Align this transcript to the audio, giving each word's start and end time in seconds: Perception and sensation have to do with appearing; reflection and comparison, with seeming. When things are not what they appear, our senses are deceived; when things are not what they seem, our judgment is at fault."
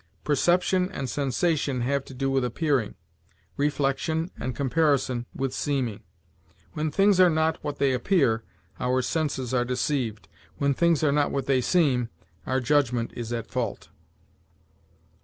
Perception 0.23 0.91
and 0.91 1.07
sensation 1.07 1.81
have 1.81 2.03
to 2.05 2.15
do 2.15 2.31
with 2.31 2.43
appearing; 2.43 2.95
reflection 3.55 4.31
and 4.35 4.55
comparison, 4.55 5.27
with 5.35 5.53
seeming. 5.53 6.01
When 6.73 6.89
things 6.89 7.19
are 7.19 7.29
not 7.29 7.63
what 7.63 7.77
they 7.77 7.93
appear, 7.93 8.41
our 8.79 9.03
senses 9.03 9.53
are 9.53 9.63
deceived; 9.63 10.27
when 10.57 10.73
things 10.73 11.03
are 11.03 11.11
not 11.11 11.29
what 11.29 11.45
they 11.45 11.61
seem, 11.61 12.09
our 12.47 12.59
judgment 12.59 13.13
is 13.15 13.31
at 13.31 13.45
fault." 13.51 13.89